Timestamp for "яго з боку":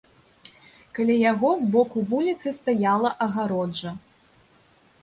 1.31-1.97